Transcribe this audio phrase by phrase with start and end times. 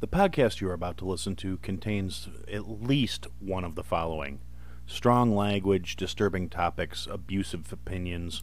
[0.00, 4.40] The podcast you are about to listen to contains at least one of the following
[4.86, 8.42] strong language, disturbing topics, abusive opinions,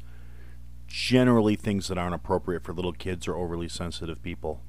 [0.85, 4.61] generally things that aren't appropriate for little kids or overly sensitive people.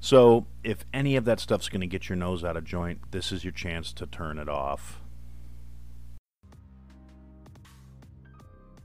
[0.00, 3.32] So, if any of that stuff's going to get your nose out of joint, this
[3.32, 5.00] is your chance to turn it off.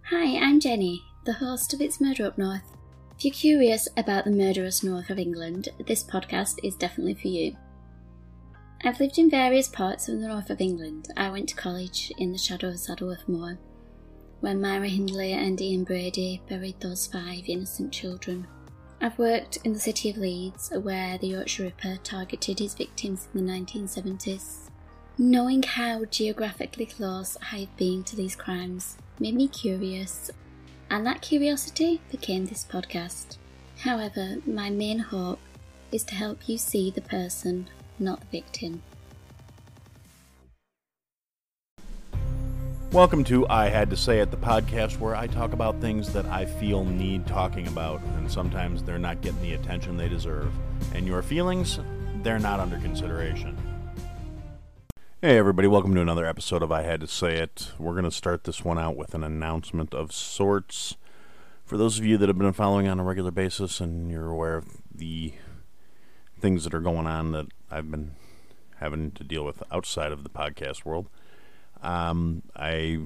[0.04, 2.79] Hi, I'm Jenny, the host of It's Murder Up North.
[3.20, 7.58] If you're curious about the murderous north of England, this podcast is definitely for you.
[8.86, 11.10] I've lived in various parts of the north of England.
[11.18, 13.60] I went to college in the shadow of Saddleworth Moor,
[14.40, 18.48] where Myra Hindley and Ian Brady buried those five innocent children.
[19.02, 23.46] I've worked in the city of Leeds, where the Yorkshire Ripper targeted his victims in
[23.46, 24.70] the 1970s.
[25.18, 30.32] Knowing how geographically close I've been to these crimes made me curious
[30.90, 33.38] and that curiosity became this podcast.
[33.82, 35.40] However, my main hope
[35.92, 37.68] is to help you see the person,
[38.00, 38.82] not the victim.
[42.92, 46.26] Welcome to I Had to Say It, the podcast where I talk about things that
[46.26, 50.52] I feel need talking about, and sometimes they're not getting the attention they deserve.
[50.96, 51.80] And your feelings,
[52.24, 53.56] they're not under consideration.
[55.22, 57.74] Hey, everybody, welcome to another episode of I Had to Say It.
[57.78, 60.96] We're going to start this one out with an announcement of sorts.
[61.66, 64.56] For those of you that have been following on a regular basis and you're aware
[64.56, 65.34] of the
[66.40, 68.16] things that are going on that I've been
[68.78, 71.10] having to deal with outside of the podcast world,
[71.84, 73.00] um, I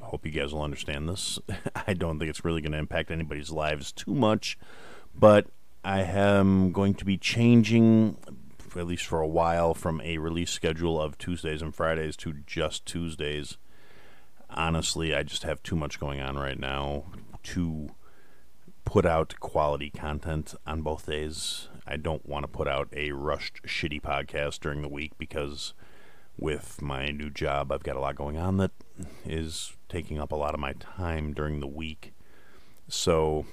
[0.00, 1.38] hope you guys will understand this.
[1.86, 4.58] I don't think it's really going to impact anybody's lives too much,
[5.14, 5.46] but
[5.84, 8.16] I am going to be changing
[8.76, 12.86] at least for a while, from a release schedule of Tuesdays and Fridays to just
[12.86, 13.56] Tuesdays.
[14.50, 17.04] Honestly, I just have too much going on right now
[17.44, 17.90] to
[18.84, 21.68] put out quality content on both days.
[21.86, 25.74] I don't want to put out a rushed, shitty podcast during the week because
[26.38, 28.72] with my new job, I've got a lot going on that
[29.24, 32.12] is taking up a lot of my time during the week.
[32.88, 33.46] So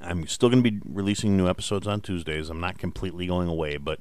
[0.00, 2.50] I'm still going to be releasing new episodes on Tuesdays.
[2.50, 4.00] I'm not completely going away, but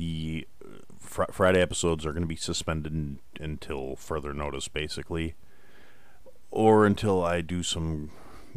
[0.00, 0.68] the uh,
[0.98, 5.34] fr- Friday episodes are going to be suspended n- until further notice, basically,
[6.50, 8.10] or until I do some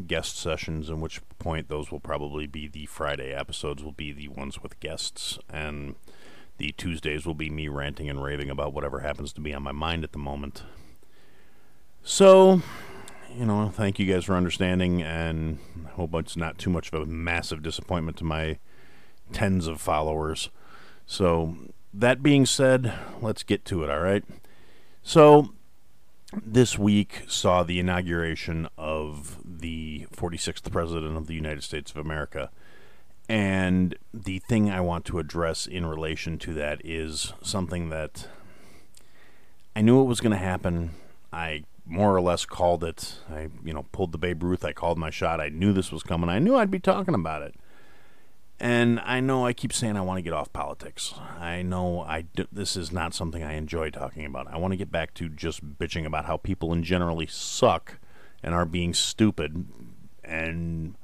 [0.08, 0.90] guest sessions.
[0.90, 3.84] In which point, those will probably be the Friday episodes.
[3.84, 5.96] Will be the ones with guests, and
[6.58, 9.74] the Tuesdays will be me ranting and raving about whatever happens to be on my
[9.74, 10.64] mind at the moment.
[12.04, 12.62] So,
[13.36, 17.02] you know, thank you guys for understanding, and I hope it's not too much of
[17.02, 18.60] a massive disappointment to my
[19.34, 20.50] tens of followers.
[21.06, 21.56] So,
[21.94, 24.24] that being said, let's get to it, all right?
[25.04, 25.54] So,
[26.44, 32.50] this week saw the inauguration of the 46th President of the United States of America.
[33.30, 38.28] And the thing I want to address in relation to that is something that
[39.76, 40.92] I knew it was going to happen.
[41.32, 43.16] I more or less called it.
[43.30, 44.64] I, you know, pulled the Babe Ruth.
[44.64, 45.42] I called my shot.
[45.42, 46.30] I knew this was coming.
[46.30, 47.56] I knew I'd be talking about it.
[48.64, 51.14] And I know I keep saying I want to get off politics.
[51.38, 54.48] I know I this is not something I enjoy talking about.
[54.48, 58.00] I want to get back to just bitching about how people in generally suck
[58.42, 59.66] and are being stupid.
[60.24, 60.96] And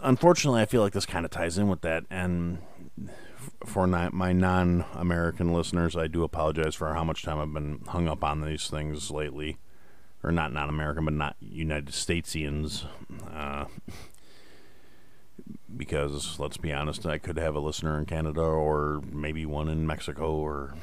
[0.00, 2.04] unfortunately, I feel like this kind of ties in with that.
[2.08, 2.62] And
[3.66, 8.08] for my non American listeners, I do apologize for how much time I've been hung
[8.08, 9.58] up on these things lately.
[10.22, 12.86] Or not non American, but not United Statesians.
[13.30, 13.66] Uh,
[15.76, 19.86] because let's be honest, I could have a listener in Canada or maybe one in
[19.86, 20.74] Mexico, or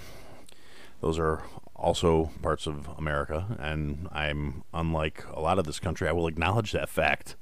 [1.01, 1.43] those are
[1.75, 6.07] also parts of America, and I'm unlike a lot of this country.
[6.07, 7.35] I will acknowledge that fact,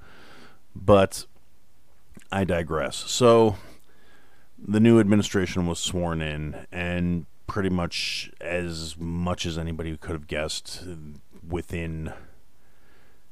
[0.75, 1.25] but
[2.31, 2.95] I digress.
[2.95, 3.57] So,
[4.57, 10.27] the new administration was sworn in, and pretty much as much as anybody could have
[10.27, 10.83] guessed,
[11.47, 12.13] within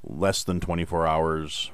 [0.03, 1.72] less than 24 hours,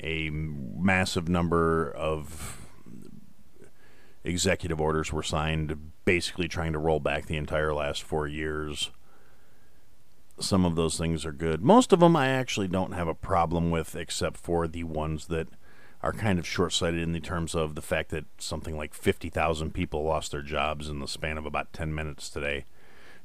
[0.00, 2.66] a massive number of
[4.24, 8.90] executive orders were signed, basically trying to roll back the entire last four years.
[10.40, 11.62] Some of those things are good.
[11.62, 15.48] Most of them I actually don't have a problem with, except for the ones that
[16.00, 19.74] are kind of short sighted in the terms of the fact that something like 50,000
[19.74, 22.66] people lost their jobs in the span of about 10 minutes today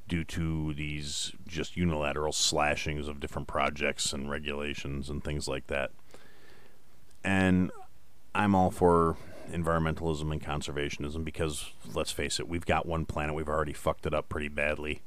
[0.08, 5.92] due to these just unilateral slashings of different projects and regulations and things like that.
[7.24, 7.72] And
[8.36, 9.18] I'm all for
[9.52, 13.36] environmentalism and conservationism because, let's face it, we've got one planet.
[13.36, 15.02] We've already fucked it up pretty badly.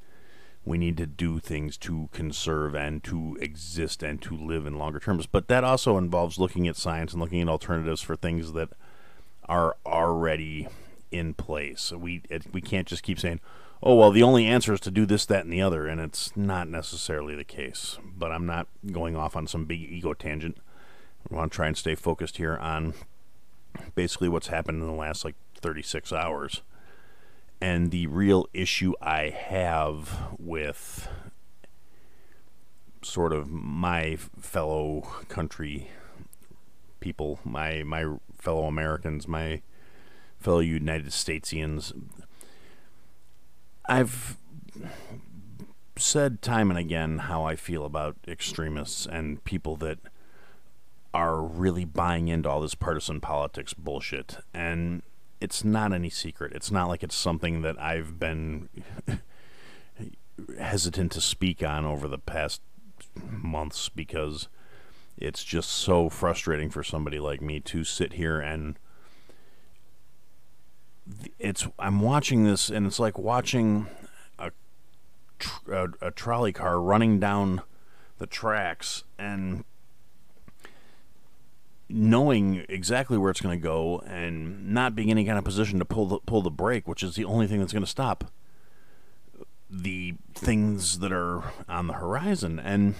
[0.64, 4.98] We need to do things to conserve and to exist and to live in longer
[4.98, 5.26] terms.
[5.26, 8.70] But that also involves looking at science and looking at alternatives for things that
[9.48, 10.68] are already
[11.10, 11.92] in place.
[11.92, 13.40] We it, we can't just keep saying,
[13.80, 16.36] "Oh well, the only answer is to do this, that, and the other," and it's
[16.36, 17.98] not necessarily the case.
[18.16, 20.58] But I'm not going off on some big ego tangent.
[21.30, 22.94] I want to try and stay focused here on
[23.94, 26.62] basically what's happened in the last like 36 hours.
[27.60, 31.08] And the real issue I have with
[33.02, 35.90] sort of my fellow country
[37.00, 38.04] people, my my
[38.38, 39.62] fellow Americans, my
[40.38, 41.92] fellow United Statesians.
[43.88, 44.36] I've
[45.96, 49.98] said time and again how I feel about extremists and people that
[51.16, 54.36] are really buying into all this partisan politics bullshit.
[54.52, 55.00] And
[55.40, 56.52] it's not any secret.
[56.52, 58.68] It's not like it's something that I've been
[60.60, 62.60] hesitant to speak on over the past
[63.14, 64.48] months because
[65.16, 68.78] it's just so frustrating for somebody like me to sit here and
[71.38, 73.86] it's I'm watching this and it's like watching
[74.38, 74.50] a,
[75.66, 77.62] a, a trolley car running down
[78.18, 79.64] the tracks and
[81.88, 85.78] knowing exactly where it's going to go and not being in any kind of position
[85.78, 88.30] to pull the pull the brake, which is the only thing that's going to stop
[89.68, 92.58] the things that are on the horizon.
[92.58, 92.94] And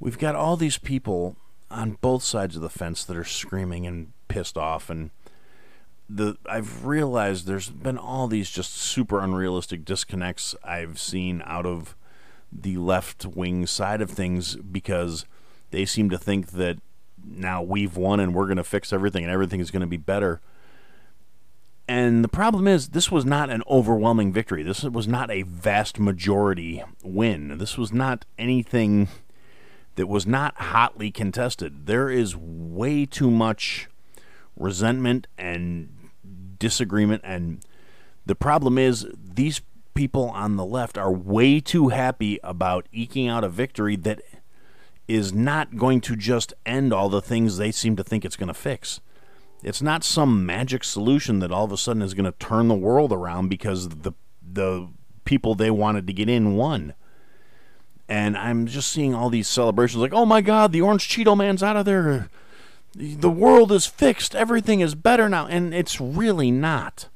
[0.00, 1.36] we've got all these people
[1.70, 5.10] on both sides of the fence that are screaming and pissed off and
[6.08, 11.94] the I've realized there's been all these just super unrealistic disconnects I've seen out of
[12.50, 15.26] the left wing side of things because
[15.70, 16.78] they seem to think that
[17.24, 19.96] now we've won and we're going to fix everything and everything is going to be
[19.96, 20.40] better.
[21.88, 24.62] And the problem is, this was not an overwhelming victory.
[24.62, 27.56] This was not a vast majority win.
[27.56, 29.08] This was not anything
[29.94, 31.86] that was not hotly contested.
[31.86, 33.88] There is way too much
[34.54, 35.88] resentment and
[36.58, 37.22] disagreement.
[37.24, 37.60] And
[38.26, 39.62] the problem is, these
[39.94, 44.20] people on the left are way too happy about eking out a victory that
[45.08, 48.48] is not going to just end all the things they seem to think it's going
[48.48, 49.00] to fix.
[49.62, 52.74] It's not some magic solution that all of a sudden is going to turn the
[52.74, 54.12] world around because the
[54.50, 54.88] the
[55.24, 56.94] people they wanted to get in won.
[58.08, 61.62] And I'm just seeing all these celebrations like, "Oh my god, the orange Cheeto man's
[61.62, 62.28] out of there.
[62.94, 64.34] The world is fixed.
[64.34, 67.08] Everything is better now." And it's really not.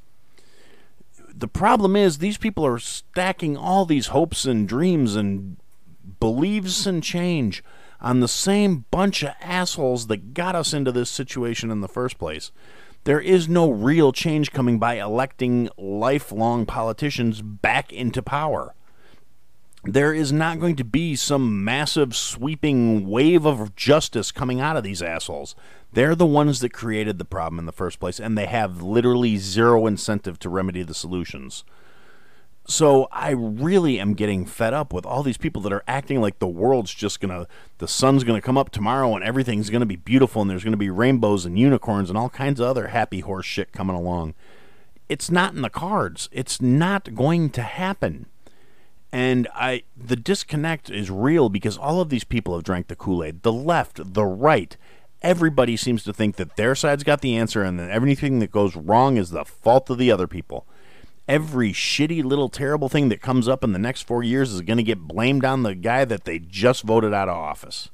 [1.33, 5.57] The problem is these people are stacking all these hopes and dreams and
[6.21, 7.63] beliefs and change
[8.03, 12.19] on the same bunch of assholes that got us into this situation in the first
[12.19, 12.51] place.
[13.05, 18.75] There is no real change coming by electing lifelong politicians back into power.
[19.85, 24.85] There is not going to be some massive sweeping wave of justice coming out of
[24.85, 25.57] these assholes.
[25.93, 29.37] They're the ones that created the problem in the first place, and they have literally
[29.39, 31.65] zero incentive to remedy the solutions.
[32.65, 36.39] So I really am getting fed up with all these people that are acting like
[36.39, 37.49] the world's just gonna,
[37.79, 40.91] the sun's gonna come up tomorrow and everything's gonna be beautiful and there's gonna be
[40.91, 44.35] rainbows and unicorns and all kinds of other happy horse shit coming along.
[45.09, 46.29] It's not in the cards.
[46.33, 48.27] It's not going to happen.
[49.11, 53.23] And I, the disconnect is real because all of these people have drank the Kool
[53.23, 53.43] Aid.
[53.43, 54.75] The left, the right,
[55.21, 58.75] everybody seems to think that their side's got the answer and that everything that goes
[58.75, 60.67] wrong is the fault of the other people
[61.29, 64.77] every shitty little terrible thing that comes up in the next four years is going
[64.77, 67.91] to get blamed on the guy that they just voted out of office.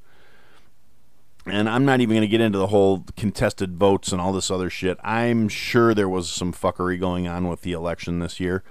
[1.46, 4.50] And I'm not even going to get into the whole contested votes and all this
[4.50, 4.98] other shit.
[5.02, 8.62] I'm sure there was some fuckery going on with the election this year.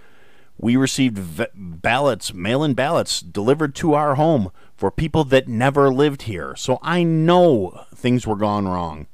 [0.59, 5.91] We received v- ballots, mail in ballots, delivered to our home for people that never
[5.93, 6.55] lived here.
[6.55, 9.07] So I know things were gone wrong.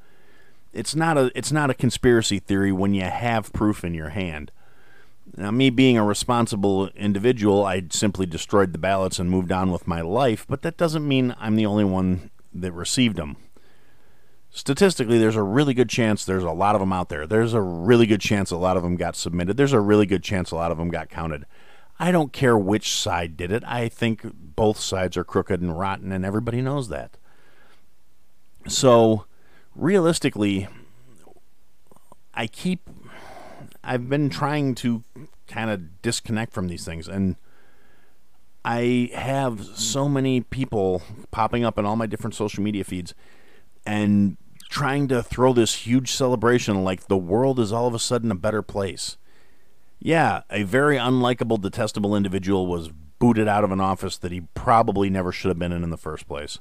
[0.71, 4.51] It's not a it's not a conspiracy theory when you have proof in your hand.
[5.35, 9.87] Now, me being a responsible individual, I simply destroyed the ballots and moved on with
[9.87, 13.37] my life, but that doesn't mean I'm the only one that received them.
[14.51, 17.25] Statistically, there's a really good chance there's a lot of them out there.
[17.25, 19.57] There's a really good chance a lot of them got submitted.
[19.57, 21.45] There's a really good chance a lot of them got counted.
[21.99, 23.63] I don't care which side did it.
[23.65, 27.17] I think both sides are crooked and rotten, and everybody knows that.
[28.67, 29.25] So,
[29.75, 30.67] realistically,
[32.33, 32.87] I keep
[33.83, 35.03] I've been trying to
[35.47, 37.35] kind of disconnect from these things and
[38.65, 43.13] I have so many people popping up in all my different social media feeds
[43.85, 44.37] and
[44.69, 48.35] trying to throw this huge celebration like the world is all of a sudden a
[48.35, 49.17] better place.
[49.99, 55.09] Yeah, a very unlikable, detestable individual was booted out of an office that he probably
[55.09, 56.59] never should have been in in the first place.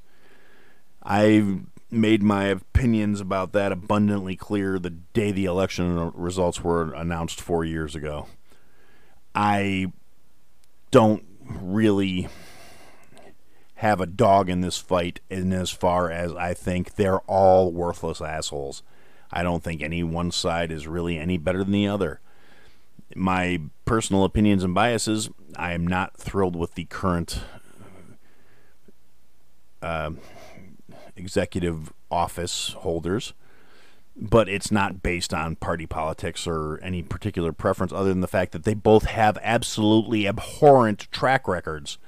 [1.05, 1.61] I
[1.93, 7.65] made my opinions about that abundantly clear the day the election results were announced four
[7.65, 8.27] years ago.
[9.35, 9.93] I
[10.91, 12.29] don't really
[13.77, 18.21] have a dog in this fight in as far as I think they're all worthless
[18.21, 18.83] assholes.
[19.31, 22.21] I don't think any one side is really any better than the other.
[23.15, 27.41] My personal opinions and biases, I am not thrilled with the current
[29.83, 30.13] uh,
[31.23, 33.33] executive office holders,
[34.17, 38.53] but it's not based on party politics or any particular preference other than the fact
[38.53, 41.99] that they both have absolutely abhorrent track records,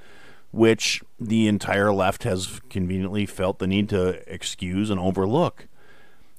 [0.50, 5.68] which the entire left has conveniently felt the need to excuse and overlook.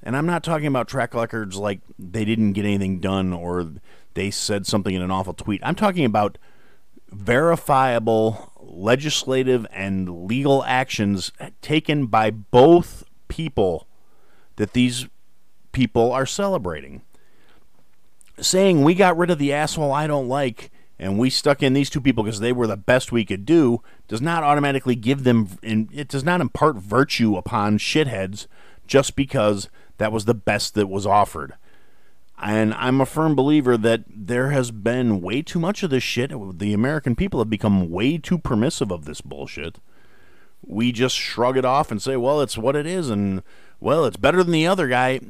[0.02, 3.72] And I'm not talking about track records like they didn't get anything done or
[4.14, 5.62] they said something in an awful tweet.
[5.64, 6.36] I'm talking about
[7.10, 11.32] verifiable legislative and legal actions
[11.62, 13.86] taken by both people
[14.56, 15.06] that these
[15.72, 17.02] people are celebrating.
[18.40, 21.90] Saying we got rid of the asshole I don't like and we stuck in these
[21.90, 25.58] two people because they were the best we could do does not automatically give them
[25.62, 28.46] it does not impart virtue upon shitheads
[28.86, 31.54] just because that was the best that was offered.
[32.38, 36.30] And I'm a firm believer that there has been way too much of this shit.
[36.58, 39.78] The American people have become way too permissive of this bullshit.
[40.62, 43.42] We just shrug it off and say, well, it's what it is, and
[43.80, 45.20] well, it's better than the other guy.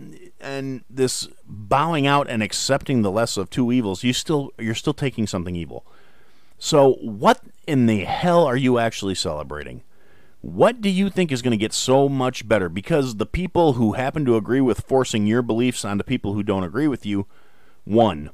[0.41, 4.95] And this bowing out and accepting the less of two evils, you still you're still
[4.95, 5.85] taking something evil.
[6.59, 9.83] So what in the hell are you actually celebrating?
[10.41, 12.69] What do you think is going to get so much better?
[12.69, 16.65] Because the people who happen to agree with forcing your beliefs onto people who don't
[16.65, 17.27] agree with you,
[17.85, 18.31] one,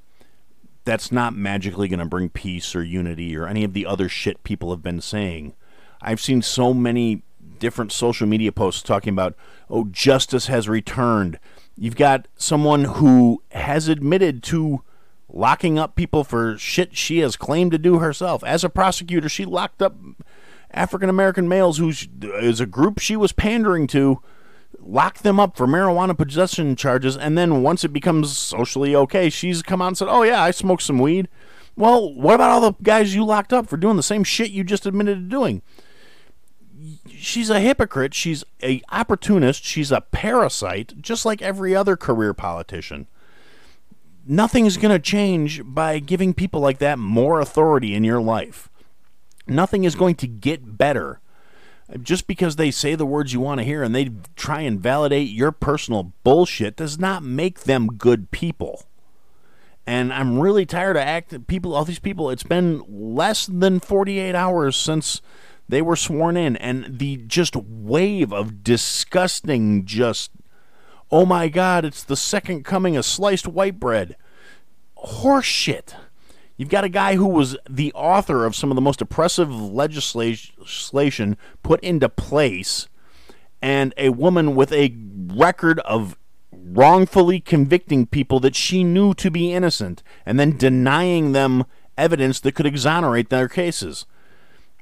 [0.85, 4.42] that's not magically going to bring peace or unity or any of the other shit
[4.42, 5.54] people have been saying.
[6.00, 7.23] I've seen so many
[7.59, 9.37] different social media posts talking about,
[9.71, 11.38] oh, justice has returned.
[11.76, 14.82] You've got someone who has admitted to
[15.28, 18.42] locking up people for shit she has claimed to do herself.
[18.44, 19.97] As a prosecutor, she locked up
[20.72, 21.92] African American males who
[22.40, 24.22] is a group she was pandering to
[24.78, 29.62] lock them up for marijuana possession charges and then once it becomes socially okay she's
[29.62, 31.28] come out and said oh yeah i smoked some weed.
[31.76, 34.64] Well what about all the guys you locked up for doing the same shit you
[34.64, 35.62] just admitted to doing?
[37.08, 38.12] She's a hypocrite.
[38.14, 39.62] She's a opportunist.
[39.64, 43.06] She's a parasite just like every other career politician.
[44.26, 48.68] Nothing's going to change by giving people like that more authority in your life
[49.46, 51.20] Nothing is going to get better.
[52.00, 55.28] Just because they say the words you want to hear and they try and validate
[55.28, 58.84] your personal bullshit does not make them good people.
[59.87, 64.34] And I'm really tired of acting people all these people it's been less than 48
[64.34, 65.20] hours since
[65.68, 66.56] they were sworn in.
[66.56, 70.30] And the just wave of disgusting just
[71.11, 74.16] oh my god it's the second coming of sliced white bread.
[74.94, 75.96] Horse shit
[76.62, 81.37] You've got a guy who was the author of some of the most oppressive legislation
[81.64, 82.87] put into place,
[83.61, 84.95] and a woman with a
[85.26, 86.16] record of
[86.52, 91.64] wrongfully convicting people that she knew to be innocent and then denying them
[91.99, 94.07] evidence that could exonerate their cases.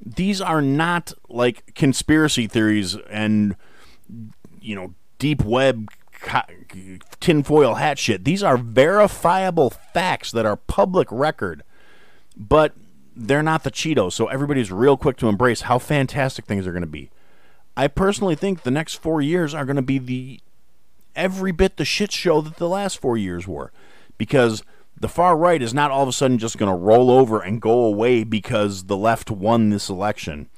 [0.05, 3.57] These are not like conspiracy theories and,
[4.61, 5.89] you know, deep web
[7.21, 8.25] tinfoil hat shit.
[8.25, 11.63] These are verifiable facts that are public record,
[12.37, 12.75] but
[13.17, 16.83] they're not the Cheetos, so everybody's real quick to embrace how fantastic things are going
[16.83, 17.11] to be.
[17.77, 20.41] I personally think the next four years are going to be the
[21.17, 23.73] every bit the shit show that the last four years were,
[24.17, 24.63] because
[24.99, 27.63] the far right is not all of a sudden just going to roll over and
[27.63, 30.49] go away because the left won this election.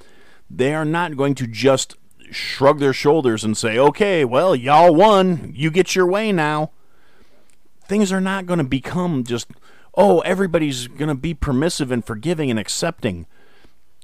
[0.50, 1.96] They are not going to just
[2.30, 5.52] shrug their shoulders and say, okay, well, y'all won.
[5.54, 6.70] You get your way now.
[7.84, 9.48] Things are not going to become just,
[9.94, 13.26] oh, everybody's going to be permissive and forgiving and accepting.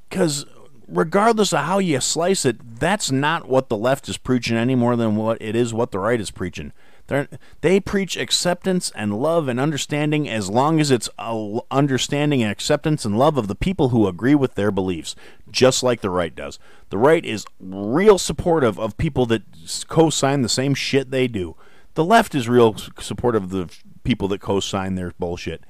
[0.09, 0.45] Because
[0.87, 4.95] regardless of how you slice it, that's not what the left is preaching any more
[4.95, 6.73] than what it is what the right is preaching.
[7.07, 7.27] They're,
[7.61, 13.03] they preach acceptance and love and understanding as long as it's uh, understanding and acceptance
[13.03, 15.15] and love of the people who agree with their beliefs,
[15.49, 16.59] just like the right does.
[16.91, 19.41] The right is real supportive of people that
[19.87, 21.55] co sign the same shit they do.
[21.95, 25.63] The left is real supportive of the people that co sign their bullshit.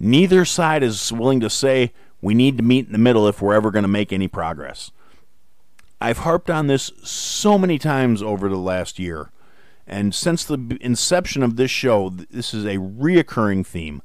[0.00, 3.54] Neither side is willing to say we need to meet in the middle if we're
[3.54, 4.90] ever going to make any progress.
[6.00, 9.30] I've harped on this so many times over the last year
[9.88, 14.02] and since the inception of this show, this is a reoccurring theme.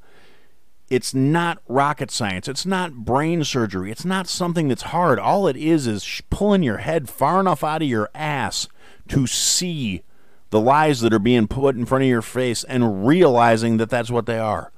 [0.89, 2.47] It's not rocket science.
[2.47, 3.91] It's not brain surgery.
[3.91, 5.19] It's not something that's hard.
[5.19, 8.69] All it is is pulling your head far enough out of your ass
[9.09, 10.03] to see
[10.51, 14.11] the lies that are being put in front of your face and realizing that that's
[14.11, 14.71] what they are.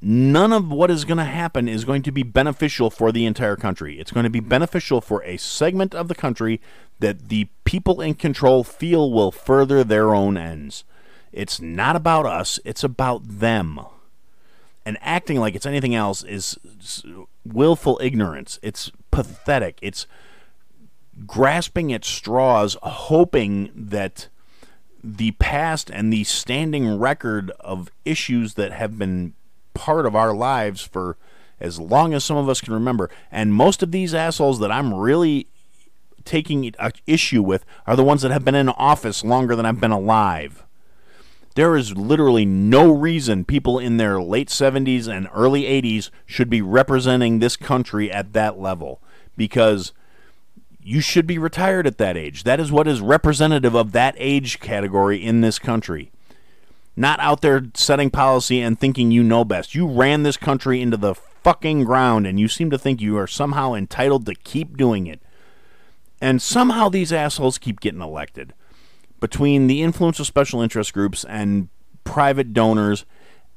[0.00, 3.56] None of what is going to happen is going to be beneficial for the entire
[3.56, 4.00] country.
[4.00, 6.60] It's going to be beneficial for a segment of the country
[7.00, 10.84] that the people in control feel will further their own ends.
[11.32, 13.80] It's not about us, it's about them.
[14.84, 16.58] And acting like it's anything else is
[17.44, 18.58] willful ignorance.
[18.62, 19.78] It's pathetic.
[19.80, 20.06] It's
[21.26, 24.28] grasping at straws, hoping that
[25.04, 29.34] the past and the standing record of issues that have been
[29.74, 31.16] part of our lives for
[31.60, 33.08] as long as some of us can remember.
[33.30, 35.46] And most of these assholes that I'm really
[36.24, 36.72] taking
[37.06, 40.64] issue with are the ones that have been in office longer than I've been alive.
[41.54, 46.62] There is literally no reason people in their late 70s and early 80s should be
[46.62, 49.02] representing this country at that level
[49.36, 49.92] because
[50.82, 52.44] you should be retired at that age.
[52.44, 56.10] That is what is representative of that age category in this country.
[56.94, 59.74] Not out there setting policy and thinking you know best.
[59.74, 63.26] You ran this country into the fucking ground and you seem to think you are
[63.26, 65.20] somehow entitled to keep doing it.
[66.20, 68.54] And somehow these assholes keep getting elected.
[69.20, 71.68] Between the influence of special interest groups and
[72.04, 73.04] private donors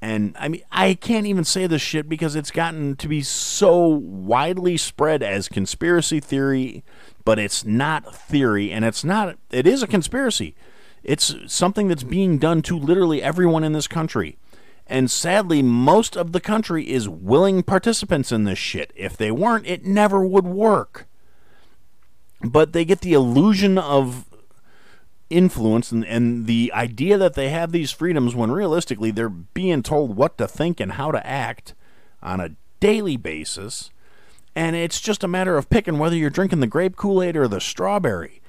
[0.05, 3.87] and I mean, I can't even say this shit because it's gotten to be so
[3.87, 6.83] widely spread as conspiracy theory,
[7.23, 10.55] but it's not theory, and it's not, it is a conspiracy.
[11.05, 14.37] It's something that's being done to literally everyone in this country.
[14.87, 18.91] And sadly, most of the country is willing participants in this shit.
[18.95, 21.07] If they weren't, it never would work.
[22.41, 24.25] But they get the illusion of
[25.29, 30.15] influence and, and the idea that they have these freedoms when realistically they're being told
[30.15, 31.73] what to think and how to act
[32.21, 33.91] on a daily basis.
[34.55, 37.47] And it's just a matter of picking whether you're drinking the grape Kool Aid or
[37.47, 38.41] the strawberry.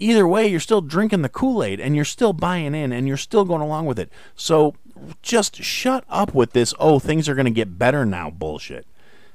[0.00, 3.16] Either way, you're still drinking the Kool Aid and you're still buying in and you're
[3.16, 4.10] still going along with it.
[4.34, 4.74] So
[5.22, 8.86] just shut up with this, oh, things are going to get better now bullshit.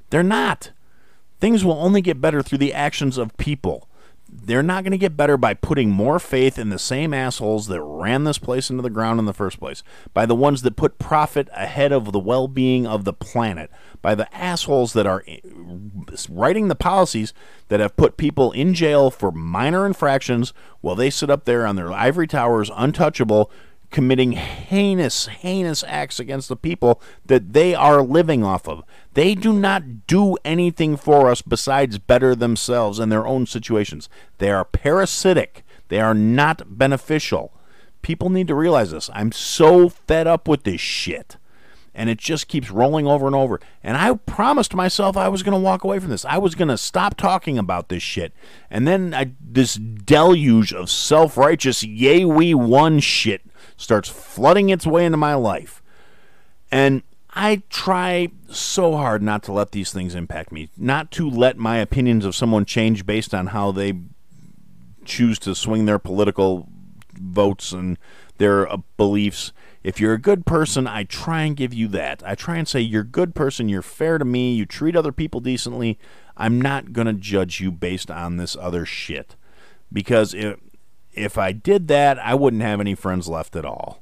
[0.09, 0.71] They're not.
[1.39, 3.87] Things will only get better through the actions of people
[4.43, 7.81] they're not going to get better by putting more faith in the same assholes that
[7.81, 10.99] ran this place into the ground in the first place, by the ones that put
[10.99, 13.69] profit ahead of the well being of the planet,
[14.01, 15.23] by the assholes that are
[16.29, 17.33] writing the policies
[17.67, 21.75] that have put people in jail for minor infractions while they sit up there on
[21.75, 23.51] their ivory towers untouchable
[23.91, 28.83] committing heinous, heinous acts against the people that they are living off of.
[29.13, 34.09] They do not do anything for us besides better themselves and their own situations.
[34.39, 37.53] They are parasitic, they are not beneficial.
[38.01, 39.09] People need to realize this.
[39.13, 41.37] I'm so fed up with this shit.
[41.97, 43.59] And it just keeps rolling over and over.
[43.81, 46.25] And I promised myself I was going to walk away from this.
[46.25, 48.33] I was going to stop talking about this shit.
[48.69, 53.41] And then I, this deluge of self righteous, yay, we won shit
[53.77, 55.81] starts flooding its way into my life.
[56.71, 61.57] And I try so hard not to let these things impact me, not to let
[61.57, 63.93] my opinions of someone change based on how they
[65.03, 66.67] choose to swing their political
[67.13, 67.97] votes and
[68.37, 69.51] their uh, beliefs.
[69.83, 72.23] If you're a good person, I try and give you that.
[72.25, 75.11] I try and say, you're a good person, you're fair to me, you treat other
[75.11, 75.99] people decently.
[76.35, 79.35] I'm not going to judge you based on this other shit.
[79.93, 80.59] Because it,
[81.13, 84.01] if I did that, I wouldn't have any friends left at all.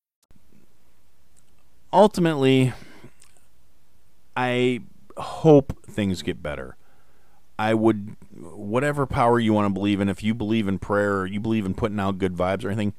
[1.93, 2.73] ultimately,
[4.35, 4.81] I
[5.17, 6.77] hope things get better.
[7.59, 11.25] I would, whatever power you want to believe in, if you believe in prayer or
[11.27, 12.93] you believe in putting out good vibes or anything,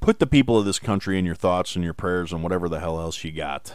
[0.00, 2.80] put the people of this country in your thoughts and your prayers and whatever the
[2.80, 3.74] hell else you got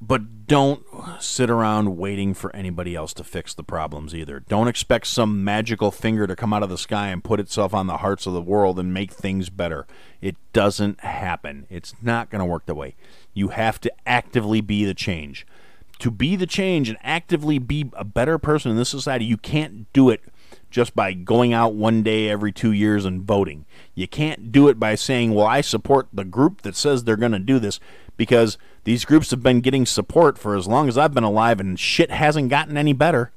[0.00, 0.84] but don't
[1.20, 4.40] sit around waiting for anybody else to fix the problems either.
[4.40, 7.86] Don't expect some magical finger to come out of the sky and put itself on
[7.86, 9.86] the hearts of the world and make things better.
[10.20, 11.66] It doesn't happen.
[11.70, 12.96] It's not going to work that way.
[13.32, 15.46] You have to actively be the change.
[16.00, 19.90] To be the change and actively be a better person in this society, you can't
[19.92, 20.22] do it
[20.74, 23.64] just by going out one day every two years and voting.
[23.94, 27.30] You can't do it by saying, well, I support the group that says they're going
[27.30, 27.78] to do this
[28.16, 31.78] because these groups have been getting support for as long as I've been alive, and
[31.78, 33.30] shit hasn't gotten any better.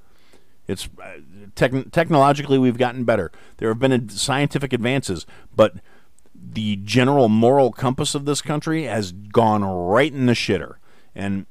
[0.67, 1.19] It's uh,
[1.55, 3.31] Techn technologically, we've gotten better.
[3.57, 5.75] There have been scientific advances, but
[6.33, 10.77] the general moral compass of this country has gone right in the shitter.
[11.13, 11.45] And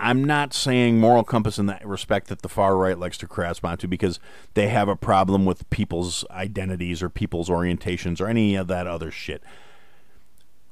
[0.00, 3.64] I'm not saying moral compass in that respect that the far right likes to grasp
[3.64, 4.20] onto because
[4.54, 9.10] they have a problem with people's identities or people's orientations or any of that other
[9.10, 9.42] shit.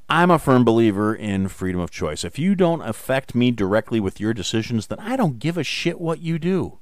[0.08, 2.22] I'm a firm believer in freedom of choice.
[2.22, 6.00] If you don't affect me directly with your decisions, then I don't give a shit
[6.00, 6.78] what you do.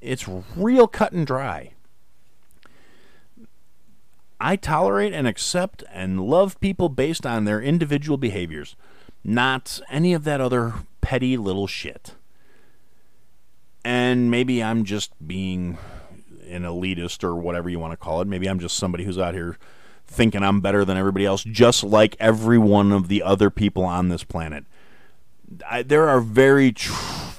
[0.00, 1.72] It's real cut and dry.
[4.40, 8.76] I tolerate and accept and love people based on their individual behaviors,
[9.24, 10.74] not any of that other
[11.08, 12.16] petty little shit.
[13.82, 15.78] And maybe I'm just being
[16.46, 18.28] an elitist or whatever you want to call it.
[18.28, 19.56] Maybe I'm just somebody who's out here
[20.06, 24.10] thinking I'm better than everybody else, just like every one of the other people on
[24.10, 24.66] this planet.
[25.66, 26.92] I, there are very tr-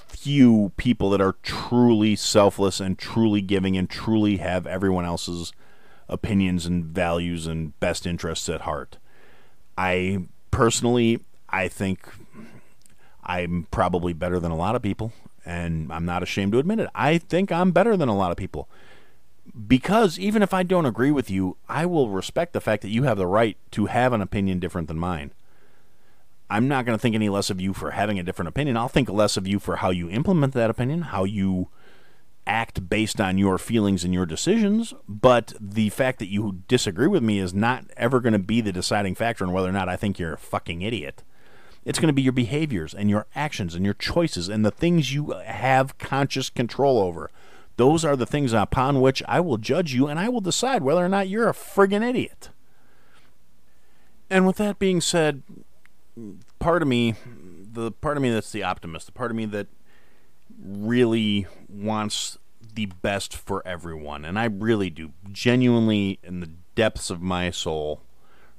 [0.08, 5.54] few people that are truly selfless and truly giving and truly have everyone else's
[6.08, 8.98] opinions and values and best interests at heart.
[9.78, 12.10] I personally, I think
[13.24, 15.12] I'm probably better than a lot of people,
[15.46, 16.90] and I'm not ashamed to admit it.
[16.96, 18.68] I think I'm better than a lot of people.
[19.68, 23.04] Because even if I don't agree with you, I will respect the fact that you
[23.04, 25.32] have the right to have an opinion different than mine.
[26.50, 28.78] I'm not going to think any less of you for having a different opinion.
[28.78, 31.70] I'll think less of you for how you implement that opinion, how you
[32.48, 37.22] act based on your feelings and your decisions, but the fact that you disagree with
[37.22, 39.96] me is not ever going to be the deciding factor in whether or not I
[39.96, 41.24] think you're a fucking idiot.
[41.90, 45.12] It's going to be your behaviors and your actions and your choices and the things
[45.12, 47.32] you uh, have conscious control over.
[47.78, 51.04] Those are the things upon which I will judge you and I will decide whether
[51.04, 52.52] or not you're a friggin' idiot.
[54.30, 55.42] And with that being said,
[56.60, 59.66] part of me, the part of me that's the optimist, the part of me that
[60.64, 62.38] really wants
[62.72, 68.04] the best for everyone, and I really do, genuinely, in the depths of my soul,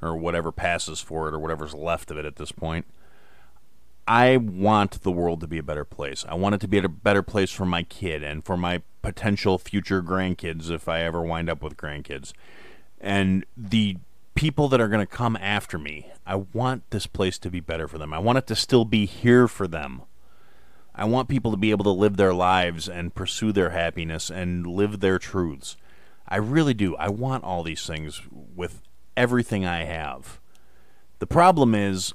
[0.03, 2.87] or whatever passes for it, or whatever's left of it at this point.
[4.07, 6.25] I want the world to be a better place.
[6.29, 9.59] I want it to be a better place for my kid and for my potential
[9.59, 12.33] future grandkids if I ever wind up with grandkids.
[13.01, 13.97] And the
[14.35, 17.87] people that are going to come after me, I want this place to be better
[17.87, 18.13] for them.
[18.13, 20.03] I want it to still be here for them.
[20.95, 24.67] I want people to be able to live their lives and pursue their happiness and
[24.67, 25.77] live their truths.
[26.29, 26.97] I really do.
[26.97, 28.83] I want all these things with
[29.17, 30.41] everything I have.
[31.19, 32.15] The problem is,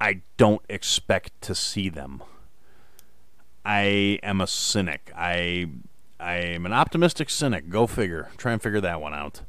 [0.00, 2.22] I don't expect to see them.
[3.64, 5.10] I am a cynic.
[5.16, 5.68] I
[6.20, 7.68] I am an optimistic cynic.
[7.68, 8.30] Go figure.
[8.36, 9.42] Try and figure that one out.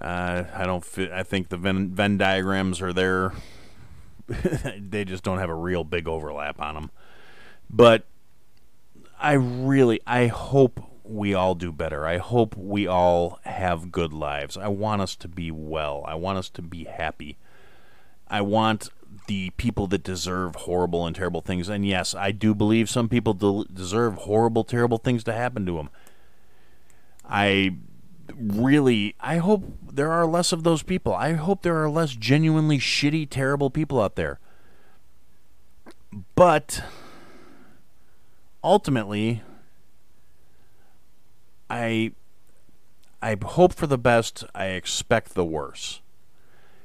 [0.00, 0.84] Uh, I don't.
[0.84, 3.32] Fi- I think the Venn, Venn diagrams are there.
[4.26, 6.90] they just don't have a real big overlap on them.
[7.68, 8.04] But
[9.20, 12.06] I really, I hope we all do better.
[12.06, 14.56] I hope we all have good lives.
[14.56, 16.04] I want us to be well.
[16.06, 17.36] I want us to be happy.
[18.28, 18.88] I want
[19.26, 21.68] the people that deserve horrible and terrible things.
[21.68, 25.76] And yes, I do believe some people de- deserve horrible, terrible things to happen to
[25.76, 25.90] them.
[27.24, 27.76] I
[28.34, 31.14] really, I hope there are less of those people.
[31.14, 34.38] I hope there are less genuinely shitty, terrible people out there.
[36.34, 36.82] But
[38.62, 39.42] ultimately,
[41.70, 42.12] I
[43.22, 44.44] I hope for the best.
[44.54, 46.00] I expect the worst.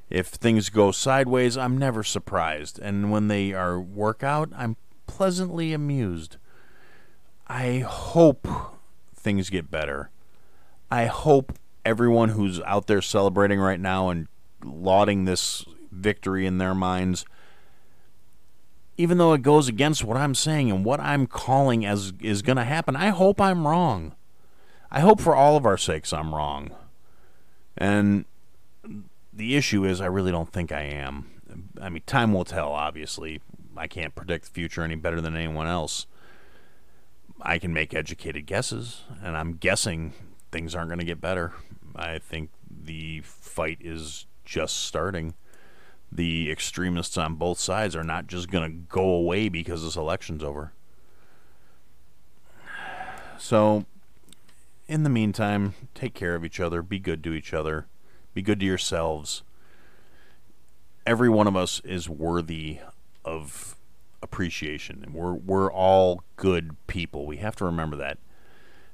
[0.09, 5.73] If things go sideways, I'm never surprised, and when they are work out, I'm pleasantly
[5.73, 6.37] amused.
[7.47, 8.47] I hope
[9.13, 10.09] things get better.
[10.89, 11.53] I hope
[11.85, 14.27] everyone who's out there celebrating right now and
[14.63, 17.25] lauding this victory in their minds
[18.97, 22.57] even though it goes against what I'm saying and what I'm calling as is going
[22.57, 24.15] to happen, I hope I'm wrong.
[24.91, 26.71] I hope for all of our sakes I'm wrong.
[27.77, 28.25] And
[29.37, 31.29] the issue is, I really don't think I am.
[31.79, 33.39] I mean, time will tell, obviously.
[33.75, 36.07] I can't predict the future any better than anyone else.
[37.41, 40.13] I can make educated guesses, and I'm guessing
[40.51, 41.53] things aren't going to get better.
[41.95, 45.35] I think the fight is just starting
[46.11, 50.43] the extremists on both sides are not just going to go away because this election's
[50.43, 50.71] over.
[53.37, 53.85] So,
[54.87, 57.87] in the meantime, take care of each other, be good to each other,
[58.37, 59.41] be good to yourselves.
[61.07, 62.77] Every one of us is worthy
[63.25, 63.75] of
[64.21, 65.01] appreciation.
[65.03, 67.25] And we're we're all good people.
[67.25, 68.19] We have to remember that.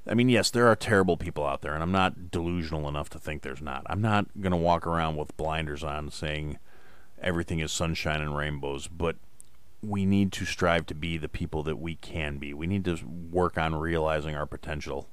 [0.06, 3.18] I mean, yes, there are terrible people out there, and I'm not delusional enough to
[3.18, 3.82] think there's not.
[3.86, 6.58] I'm not going to walk around with blinders on saying
[7.20, 9.16] everything is sunshine and rainbows, but
[9.82, 12.54] we need to strive to be the people that we can be.
[12.54, 12.98] We need to
[13.30, 15.08] work on realizing our potential.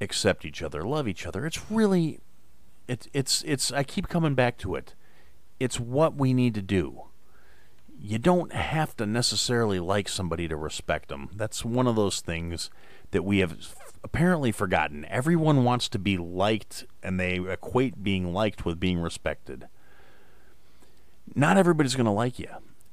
[0.00, 1.46] accept each other, love each other.
[1.46, 2.20] It's really
[2.88, 4.94] it's it's it's I keep coming back to it.
[5.60, 7.02] It's what we need to do.
[8.00, 11.30] You don't have to necessarily like somebody to respect them.
[11.34, 12.70] That's one of those things
[13.10, 13.56] that we have
[14.04, 15.04] apparently forgotten.
[15.06, 19.68] Everyone wants to be liked and they equate being liked with being respected.
[21.34, 22.48] Not everybody's going to like you.